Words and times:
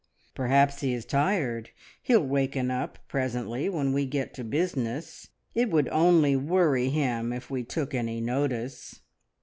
"Perhaps 0.33 0.81
he 0.81 0.95
is 0.95 1.05
tired. 1.05 1.69
He'll 2.01 2.25
waken 2.25 2.71
up 2.71 2.97
presently 3.07 3.69
when 3.69 3.93
we 3.93 4.07
get 4.07 4.33
to 4.33 4.43
business. 4.43 5.29
It 5.53 5.69
would 5.69 5.87
only 5.89 6.35
worry 6.35 6.89
him 6.89 7.31
if 7.31 7.51
we 7.51 7.63
took 7.63 7.93
any 7.93 8.19
notice." 8.19 9.01